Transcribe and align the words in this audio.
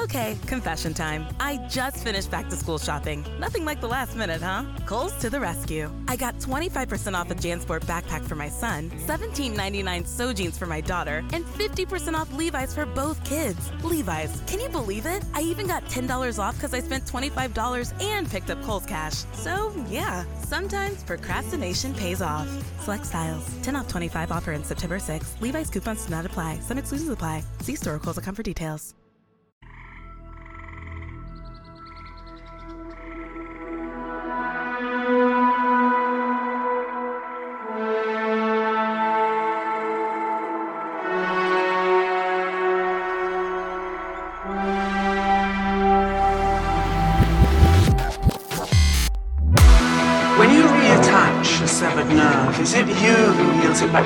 Okay, 0.00 0.38
confession 0.46 0.94
time. 0.94 1.26
I 1.40 1.58
just 1.68 2.02
finished 2.02 2.30
back 2.30 2.48
to 2.48 2.56
school 2.56 2.78
shopping. 2.78 3.22
Nothing 3.38 3.66
like 3.66 3.82
the 3.82 3.86
last 3.86 4.16
minute, 4.16 4.40
huh? 4.40 4.64
Kohl's 4.86 5.12
to 5.18 5.28
the 5.28 5.38
rescue. 5.38 5.90
I 6.08 6.16
got 6.16 6.38
25% 6.38 7.14
off 7.14 7.30
a 7.30 7.34
JanSport 7.34 7.84
backpack 7.84 8.24
for 8.24 8.34
my 8.34 8.48
son, 8.48 8.88
$17.99 9.06 10.06
so 10.06 10.32
jeans 10.32 10.56
for 10.56 10.64
my 10.64 10.80
daughter, 10.80 11.22
and 11.34 11.44
50% 11.44 12.14
off 12.14 12.32
Levi's 12.32 12.74
for 12.74 12.86
both 12.86 13.22
kids. 13.24 13.70
Levi's, 13.84 14.42
can 14.46 14.58
you 14.58 14.70
believe 14.70 15.04
it? 15.04 15.22
I 15.34 15.42
even 15.42 15.66
got 15.66 15.84
$10 15.84 16.38
off 16.38 16.54
because 16.54 16.72
I 16.72 16.80
spent 16.80 17.04
$25 17.04 17.92
and 18.02 18.28
picked 18.28 18.48
up 18.48 18.62
Kohl's 18.62 18.86
Cash. 18.86 19.24
So, 19.34 19.70
yeah, 19.90 20.24
sometimes 20.38 21.04
procrastination 21.04 21.92
pays 21.92 22.22
off. 22.22 22.48
Select 22.80 23.04
styles. 23.04 23.46
10 23.62 23.76
off 23.76 23.86
25 23.88 24.32
offer 24.32 24.52
in 24.52 24.64
September 24.64 24.98
6. 24.98 25.36
Levi's 25.42 25.68
coupons 25.68 26.06
do 26.06 26.10
not 26.10 26.24
apply. 26.24 26.58
Some 26.60 26.78
exclusions 26.78 27.10
apply. 27.10 27.44
See 27.60 27.74
store 27.76 27.96
or 27.96 27.98
Kohl's.com 27.98 28.34
for 28.34 28.42
details. 28.42 28.94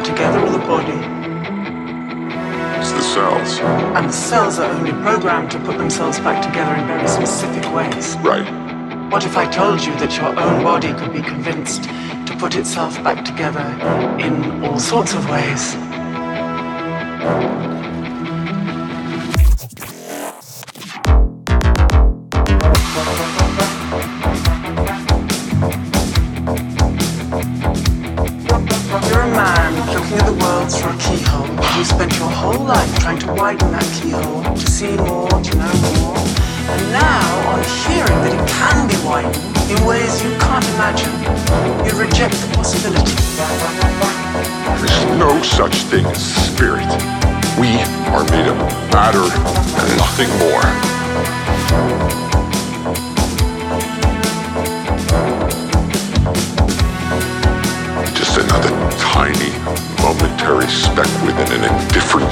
Together 0.03 0.41
or 0.41 0.51
the 0.51 0.59
body? 0.59 0.99
It's 2.81 2.93
the 2.93 3.03
cells. 3.03 3.61
And 3.97 4.09
the 4.09 4.13
cells 4.13 4.59
are 4.59 4.71
only 4.71 4.93
programmed 4.93 5.51
to 5.53 5.59
put 5.61 5.79
themselves 5.79 6.19
back 6.21 6.43
together 6.43 6.75
in 6.75 6.87
very 6.87 7.07
specific 7.07 7.65
ways. 7.75 8.17
Right. 8.19 8.49
What 9.13 9.25
if 9.25 9.37
I 9.37 9.47
told 9.47 9.85
you 9.85 9.93
that 9.97 10.17
your 10.17 10.39
own 10.39 10.65
body 10.65 10.93
could 10.95 11.13
be 11.13 11.23
convinced 11.23 11.85
to 11.85 12.37
put 12.39 12.57
itself 12.57 13.03
back 13.05 13.25
together 13.25 13.65
in 14.19 14.65
all 14.65 14.81
sorts 14.81 15.15
of 15.15 15.29
ways? 15.31 15.75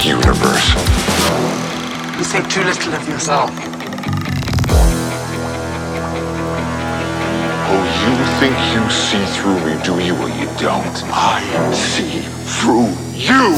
Universe. 0.03 0.73
You 2.17 2.23
say 2.25 2.41
too 2.49 2.63
little 2.63 2.93
of 2.93 3.07
yourself. 3.07 3.49
Oh, 7.69 7.83
you 8.03 8.15
think 8.39 8.55
you 8.73 8.83
see 8.91 9.23
through 9.37 9.59
me, 9.65 9.81
do 9.83 10.03
you? 10.03 10.13
Well, 10.15 10.29
you 10.37 10.47
don't. 10.59 11.03
I 11.05 11.71
see 11.73 12.19
through! 12.59 12.91
You 13.13 13.57